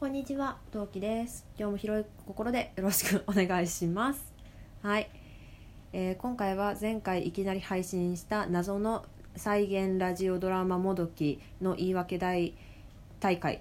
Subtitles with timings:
[0.00, 1.44] こんにちは、トウキです。
[1.58, 4.32] 今日も広い心でよろしくお願いします。
[4.82, 5.10] はい、
[5.92, 9.04] えー今回は前回いきなり配信した謎の
[9.36, 12.54] 再現ラジオドラマもどきの言い訳大
[13.20, 13.60] 大会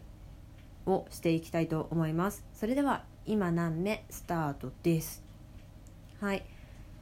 [0.86, 2.46] をしていきたいと思います。
[2.54, 5.22] それでは今何目スタートです。
[6.22, 6.46] はい、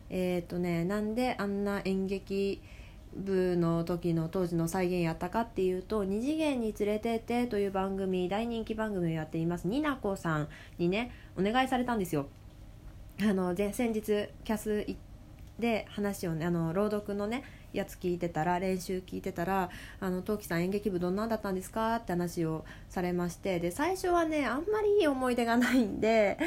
[0.10, 2.60] えっ、とね、なんであんな演劇
[3.16, 12.28] 部の時の当時の再現やったかっていうと「二次元に連れてって」という番組大人気番組をやっていますになこさんにねお願いされたんですよ。
[13.20, 14.02] あの先日
[14.44, 14.86] キャス
[15.58, 26.38] で話をねあの朗読のねやつ聞いてたら練習聞いてたら「あの陶器さん演劇部どんなんだったんですか?」って話をされましてで最初はねあんまりいい思い出がないんで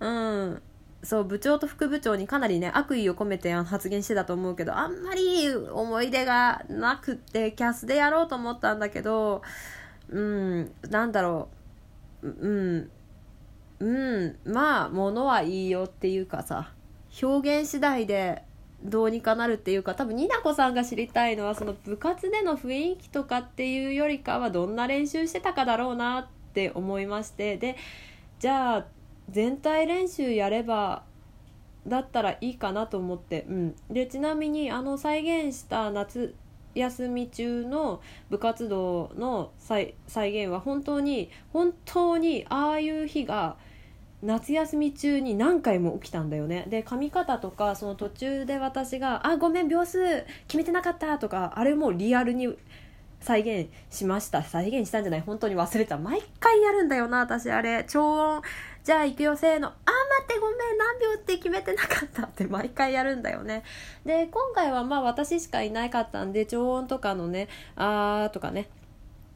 [0.00, 0.62] うん
[1.02, 9.42] そう部長と副部長にかなりね悪意を込めて発言してたと思うけどあんまり思い出がなくってキャスでやろうと思ったんだけど
[10.08, 11.48] うんなんだろ
[12.22, 12.90] ううん
[13.80, 16.70] うんまあものはいいよっていうかさ
[17.20, 18.42] 表現次第で
[18.84, 27.76] どうにかなるっていうか多分になこさんが知りたいのはその部活での雰囲気とかっていうよりかはどんな練習してたかだろうなって思いましてで
[28.38, 28.86] じゃあ
[29.32, 31.02] 全体練習やれば
[31.86, 36.34] だったらいいかなと思って、うん、でちなみにあの再現した夏
[36.74, 43.56] 休み中の部活動の再現は本当に本当にああいう日が
[44.22, 46.64] 夏休み中に何回も起きたんだよね。
[46.68, 52.56] で髪型とかその途中で私が「あごめん秒数決めてなかった」とかあれもリアルに
[53.18, 54.42] 再現しました。
[54.42, 55.20] 再現したんじゃない。
[55.20, 55.98] 本当に忘れた。
[55.98, 57.84] 毎回やるんだよな私あれ。
[57.88, 58.42] 超音
[58.84, 59.68] じゃあ行くよせーの。
[59.68, 59.86] あ待
[60.24, 60.56] ってごめん。
[60.76, 63.62] 何秒って決めてなかったって毎回やるんだよね。
[64.04, 68.68] で今回はまあ私しかいなかったんで超音とかのねあーとかね。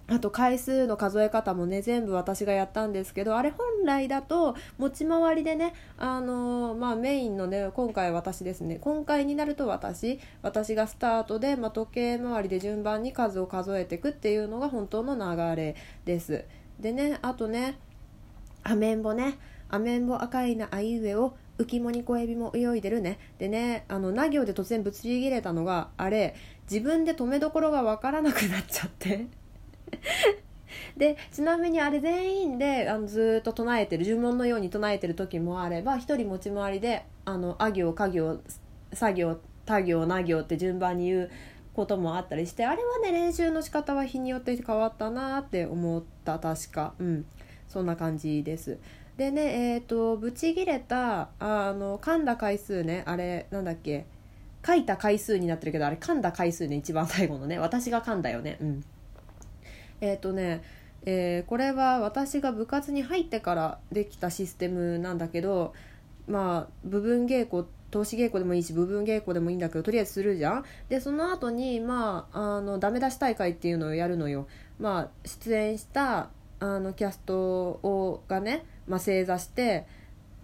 [0.08, 8.78] あと回数の数え方もね全部私がやったんですけどあれ本来だと持ち回りでねあのーまあメインのね今回私ですね。
[8.80, 10.18] 今回になると私。
[10.42, 16.44] 私がスタートで、まあ、時計回りで順番に数を数えていくっていうのが本当の流れです。
[16.80, 17.78] でねあとね
[18.66, 19.38] アメンボね。
[19.68, 23.18] アメンボ赤いなあいうえを浮きもに小エビも泳いでるね。
[23.38, 26.34] でねあのな行で突然ぶつり切れたのがあれ
[26.70, 29.26] 自分で止めどころがわからなくなっちゃって。
[30.96, 38.40] でちなみにあれ全員であのずっと唱えてる呪文のように唱えてる時もあれば一人持ち回りであのあ行か行
[38.92, 41.30] 作業他行な行って順番に言う
[41.74, 47.26] こともあったりしてあれはね練習の仕方は日によって変わったなって思った確かうん
[47.68, 48.78] そんな感じです。
[49.16, 54.04] でねえっ、とブチギレたあの噛んだ回数ねあれなんだっけ
[54.66, 58.58] 書いた回数になってるけどあれ噛んだ回数ね一番最後のね私が噛んだよね。
[58.60, 58.84] うん。
[60.00, 60.62] えっ、とね
[61.06, 65.72] えーこれは私が部活に入ってからできたシステムなんだけど
[66.26, 70.64] まあ部分稽古投資稽古でもいいし部分稽古でもいいんだけどとりあえずするじゃん。
[70.88, 74.46] でその後にまああのダメ出し大会っていうのをやるのよ。
[74.78, 76.28] まあ出演した
[76.58, 79.86] あのキャストをがね、まあ、正座して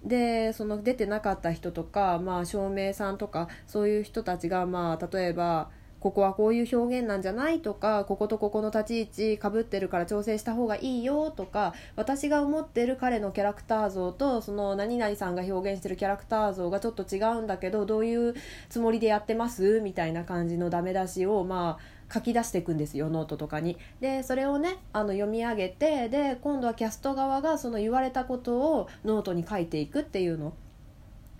[0.05, 5.71] でその出てなかった人とか、まあ、照明さんとかそういう人たちが、まあ、例えば
[6.01, 18.35] ここはこういう表現なんじゃないとかこことここの立ち位置かぶってるから調整した方がいいよとか私が思ってる彼のキャラクター像とその何々さんが表現してるキャラクター像がちょっと違うんだけどどういう
[18.69, 19.81] つもりでやってます？
[19.81, 23.77] みたいな感じのダメ出しをまあ書き出していくんですよノートとかに。
[24.01, 30.55] でそれをねあの読み上げてで今度はキャスト側がその言われたことをノートに書いていくっていうの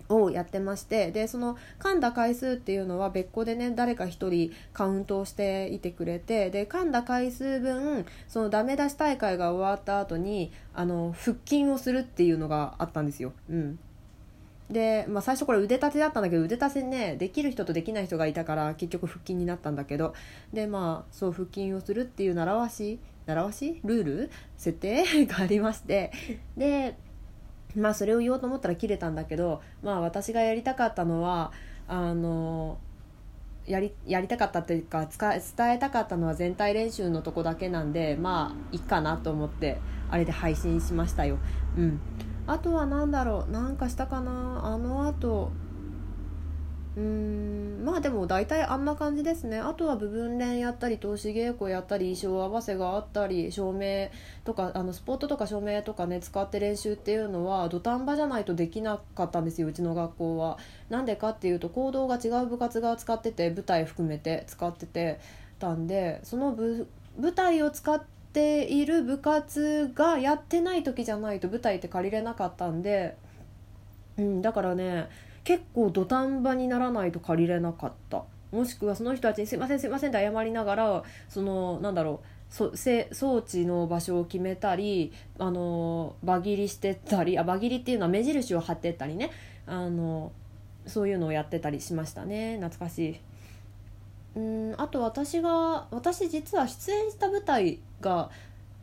[0.09, 13.33] をやってましてでその噛んだ回数っていうのは別個でね誰か一人カウントをしていてくれてで噛んだ回数分そのダメ出し大会が終わった後にあの腹筋をするっていうのがあったんですよ。
[13.49, 13.79] うん
[14.69, 20.13] で、まあ、最初これ腕立てだったんだけど腕立てねできる人とできない人がいたから結局腹筋になったんだけど
[20.53, 23.79] でまあそう腹筋をするっていう習わし習わし？
[23.83, 24.31] ルール？
[24.57, 26.11] 設定がありまして
[26.57, 26.97] で
[27.75, 31.51] まあそれを言おうと思ったら切れたんだけどまあ私がやりたかったのは
[31.87, 32.77] あの
[33.65, 35.41] やりやりたかったっていうか使伝
[35.73, 39.79] えたかったのは全体練習のとこだけなんでまあいいかなと思って
[40.09, 41.37] あれで配信しましたよ。
[41.77, 41.99] うん。
[42.47, 45.51] あとは何だろうなんかしたかなあのあと
[46.95, 49.59] うーんまあでも大体あんな感じですね。
[49.59, 54.09] あとは部分練やったり投資稽古やったり衣装合わせがあったり照明
[54.43, 60.57] とかあのスポットとか照明とかね使って練習っていうのは土壇場じゃないとできなかったんですようちの学校は。
[60.89, 65.19] なんでかっていうと行動が違う部活が使ってて舞台含めて使ってて
[65.57, 66.87] たんでその部
[67.19, 73.15] 舞台を使ってている部活がやってない時じゃないと舞台って借りれなかったんで、
[74.17, 75.07] うん、だからね
[75.43, 78.23] 結構土壇場にならないと借りれなかった。
[78.51, 89.31] もしくはその人たちに「すいませんすいません」って謝りながらそのなんだろうそ装置の場所を決めたりあの場切りしてたりあ場切りっていうのは目印を貼ってったりね。
[89.65, 90.31] あの
[90.85, 92.57] そういうのをやってたりしましたね。
[92.57, 93.19] 懐かしい。
[94.35, 98.29] うんあと私が私実は出演した舞台が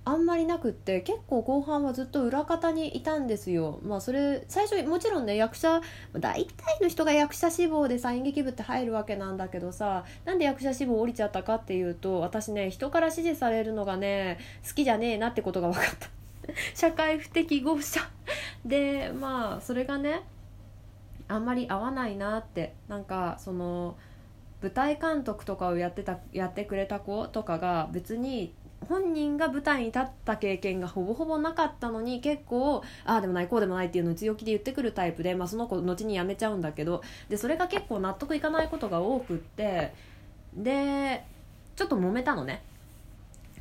[0.05, 3.79] あんまりなくって結構後半はずっと裏方にいたんですよ。
[3.85, 5.83] まあそれ最初もちろんね役者
[6.15, 16.09] 大体の人が役者志望でさ演劇部って入るわけなんだけどさなんで役者志望降りちゃったかっていうと私ね人から支持されるのがね好きじゃねえなってことが分かった。
[16.75, 18.01] 社会不適合者。
[18.65, 20.23] でまあそれがね
[21.29, 22.73] あんまり合わないなって。
[22.89, 23.97] なんかその
[24.63, 28.55] 舞台監督とかをやってたやってくれた子とかが別に
[28.91, 39.95] 本人が舞台に立った経験がほぼほぼなかったのに結構ああでもないこうでもないっていうのを強気で言ってくるタイプで、まあ、その子後に辞めちゃうんだけどでそれが結構納得いかないことが多くって
[40.55, 41.25] で
[41.77, 42.63] ちょっと揉めたのね。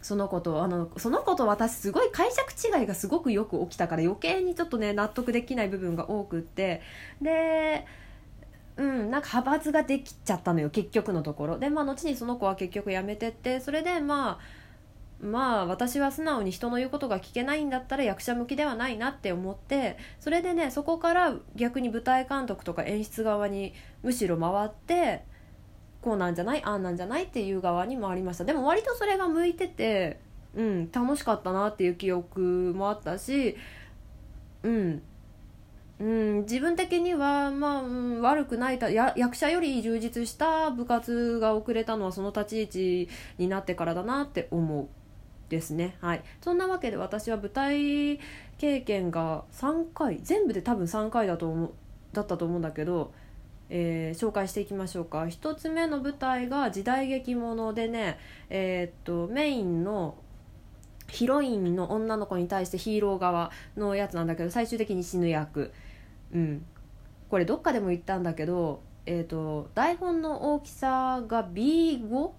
[0.02, 6.82] その子とあのその子と私すごい解釈違いがすごくよく起きたから余計にちょっとね納得できない部分が多くって
[7.22, 7.86] で
[8.78, 11.60] うんなんか派閥ができちゃったのよ結局のところ。
[11.60, 14.59] でまあ後にその子は結局辞めてってそれでまあ
[15.22, 25.26] まあ私は素直に人の言うことが聞けないんだったら役者向きではないなって思ってそれでねそこから逆に舞台監督とか演出側にむしろ回って
[26.02, 26.64] こうなんじゃない？
[26.64, 28.46] あんなんじゃないっていう側に回りました。
[28.46, 30.22] でも割とそれが向いてて
[30.56, 33.58] うん楽しかったなっていう記憶もあったし
[34.64, 35.02] うん
[36.00, 37.84] うん、自分的には、まあ、
[38.22, 44.88] 悪くないや役者より充実した部活が遅れたのはその立ち位置になってからだなって思う。
[45.50, 45.98] ですね。
[46.00, 46.24] はい。
[46.42, 48.20] そんなわけで私は舞台
[48.58, 51.72] 経験が3回全部で多分3回だと思
[52.14, 53.12] だったと思うんだけど、
[53.70, 55.24] えー、紹介していきましょうか。
[55.24, 58.18] 1つ目の舞台が時代劇ものでね
[58.50, 60.16] えー、っとメインの
[61.08, 65.72] ヒロインの女の子に対してヒーロー側のやつなんだけど最終的に死ぬ役。
[66.34, 66.66] うん。
[67.30, 72.32] これどっかでも言ったんだけどえーと台本の大きさが B5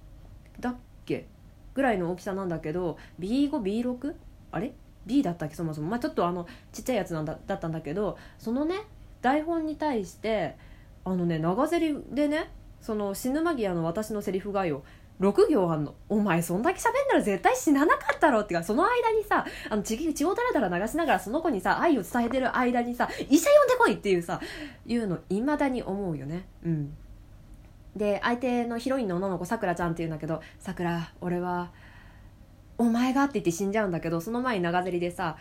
[0.60, 1.26] だっけ？
[1.74, 4.14] ぐらいの大きさなんだけど B5B6
[4.52, 4.72] あれ
[5.06, 5.54] ？B だったっけ？
[5.54, 5.88] そもそも。
[5.88, 8.82] まあちょっとあのちっちゃいやつなんだだったんだけどそのね
[9.22, 10.56] 台本に対して
[11.04, 12.50] あのね長ゼリでね
[12.80, 14.82] その死ぬ間際の私のセリフがよ
[15.20, 15.94] 6行あんの。
[16.08, 24.40] お前そんだけ喋んなら絶対死ななかったろってかその間にさあの血血をだらだら流しながらその子にさ愛を伝えてる間にさ医者呼んでこいっていうさ
[24.86, 26.46] いうのいまだに思うよね。
[26.64, 26.96] うん。
[27.96, 31.70] で相手のヒロインの女の子さくらちゃんっていうんだけど「さくら俺は
[32.78, 35.36] お前が」って言って死んじゃうんだけどその前に長ゼリでさ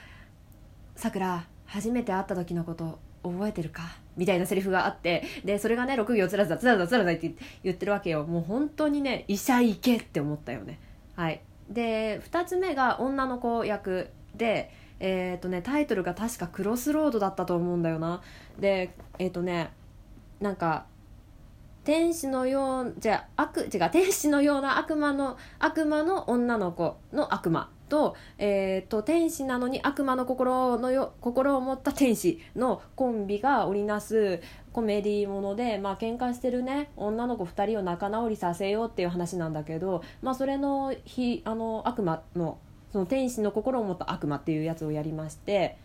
[0.95, 3.83] 「さくら初めて会った時のこと覚えてるか?」
[4.17, 10.79] みたいなセリフがあってでそれがね6行つらずらつらずらつらって言ってるわけよもう本当にね医者行けって思ったよね
[11.15, 18.21] はいで2つ目が女の子役でえっ、ー、とねタイトルが確か「クロスロード」だったと思うんだよな
[18.59, 19.69] でえっ、ー、とね
[20.41, 20.85] なんか
[21.89, 34.39] 天使のようじゃ悪違う天使のような悪魔の悪魔の女の子の悪魔と,、えーと、天使なのに悪魔の心のよ心を持った天使のコンビが織りなす
[34.71, 42.59] コメディーもので、まあ喧嘩してるね女の子2人を仲直りさせようっていう話なんだけど、まあ、それのひあの悪魔の
[42.91, 45.79] その天使の心を持った悪魔っていうやつをやりまして。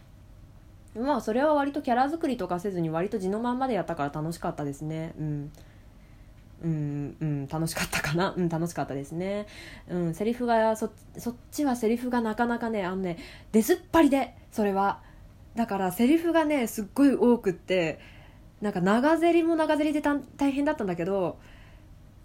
[0.94, 5.52] まあそれは割とキャラ作りとかせずに割と地のまんまでやったから楽しかったですねうん
[6.62, 8.34] うんうん楽しかったかな。
[8.36, 9.46] うん楽しかったですね。
[9.88, 13.18] うんセリフがそそっちはセリフがなかなかねあのね
[13.52, 15.00] 出ずっぱりでそれは。
[15.54, 18.00] だからセリフがねすっごい多くって
[18.60, 21.38] なんか長ゼリも長ゼリで大変だったんだけど、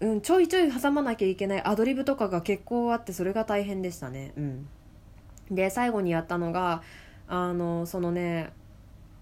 [0.00, 4.32] うん、ちょいちょい挟まなきゃいけないアドリブとかが結構あってそれが大変でしたね。
[4.36, 4.68] うん。
[5.50, 6.82] で最後にやったのが
[7.28, 8.52] あのそのね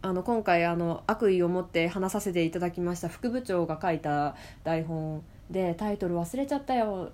[0.01, 7.11] あの今回あの悪意を持って話させていただきました副部長が書いた台本でタイトル忘れちゃったよ。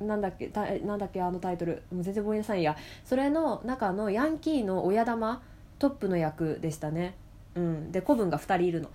[0.00, 0.48] なんだっけ
[0.84, 1.82] なんだっけあのタイトル。
[1.92, 2.76] もう全然覚えなさいや。
[3.04, 5.42] それの中のヤンキーの親玉
[5.78, 7.16] トップの役でしたね。
[7.54, 7.92] うん。
[7.92, 8.90] で子分が2人いるの。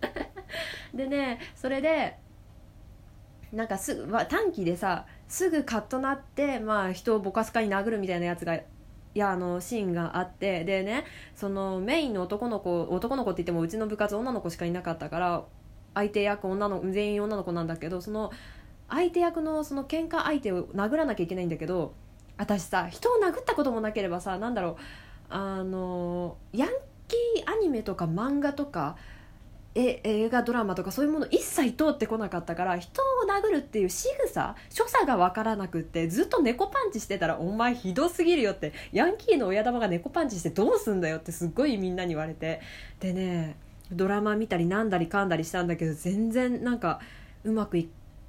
[0.94, 2.18] でねそれで
[3.52, 8.58] なんかすぐ、短期でさすぐカッとなって、まあ、人をボカスカに殴るみたいなやつが
[9.16, 15.44] いやあのシーンがあってでねそのメインの男の子男の子って言ってもうちの部活女の子しかいなかったから
[15.94, 18.30] 相手役女の全員女の子なんだけどその
[18.90, 21.94] 相手役のその喧嘩相手を殴らなきゃいけないんだけど
[22.36, 24.76] 私さ人を殴ったこともなければさなんだろう
[25.30, 26.68] あのヤン
[27.08, 28.96] キーアニメとか漫画とか
[29.74, 42.60] え映画ドラマとかそういうもの一切通ってこなかったから人を殴るっていう仕草所作が分からなくってずっと猫パンチしてたら「お前ひどすぎるよ」ってヤンキーの親玉が猫パンチしてどうすんだよってすっごいみんなに言われて。
[43.00, 43.56] でね
[43.92, 47.00] ドラマ見たりなんだりかんだりしたんだけど全然なんか
[47.44, 47.88] うまくい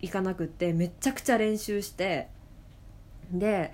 [0.10, 2.28] かなくってめちゃくちゃ練習して
[3.32, 3.74] で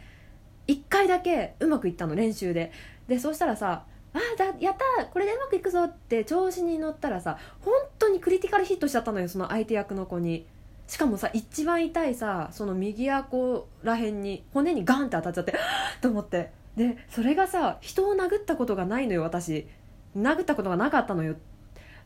[0.68, 2.72] 1回だけうまくいったの練習で。
[3.08, 10.46] でそうしたらさあだやったこれでうまくいくぞって調子に乗ったらさ本当にクリティカルヒットしちゃったのよその相手役の子に。
[10.94, 15.56] しかもさ一番痛いさその右顎らへんに骨にガンって当たっちゃって
[16.02, 16.52] と思って。
[16.76, 19.68] でそれがさ人を殴ったことがないのよ私。
[20.16, 21.36] 殴ったことがなかったのよ。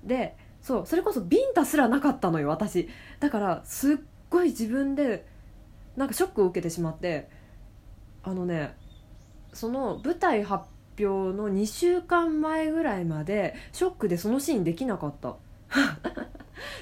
[0.06, 2.88] でそうそれこそビンタすらなかったのよ私。
[3.20, 3.98] だからすっ
[4.30, 5.28] ごい自分で
[5.98, 7.30] なんかショックを受けてしまって。
[8.24, 8.74] あのね
[9.52, 10.64] その舞台発
[10.98, 15.36] 表の2週間前ぐらいまでショックでそのシーンできなかった。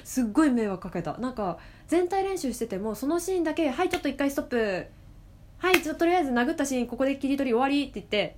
[0.04, 1.16] すっごい迷惑かけた。
[1.18, 4.86] なんか全体練習しててもそのシーンだけ「はいちょっと一回ストップ」
[5.58, 8.36] 「はいちょっととりあえず殴ったシーンここで切り取り終わり」って言って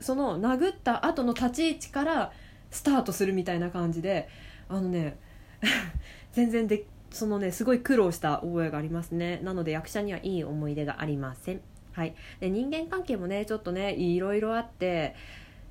[0.00, 2.32] その殴った後の立ち位置から
[2.70, 4.28] スタートするみたいな感じで
[4.68, 5.18] あのね
[6.32, 9.40] 全然でそのねすごい苦労した覚えがありますね。
[9.42, 11.60] なので役者にはいい思い出がありません。
[11.92, 15.16] はい、で人間関係もねちょっとねいろいろあって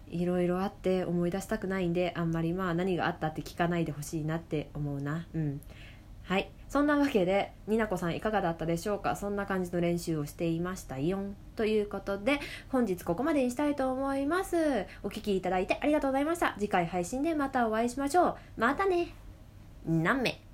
[0.09, 5.27] いろいろあって思い出したくないんであんまりまあ何があったって聞かないでほしいなって思うな。
[5.33, 5.61] うん。
[6.23, 6.51] はい。
[6.67, 9.15] そんなわけでになこさんいかがだったでしょうか？
[9.15, 11.17] そんな感じの練習をしていましたよ。
[11.19, 12.39] んということで
[12.69, 14.85] 本日ここまでにしたいと思います。
[15.01, 16.55] お聴きいただいてありがとうございました。
[16.59, 18.35] 次回配信でまたお会いしましょう。
[18.57, 19.15] またね。
[19.87, 20.48] 何名？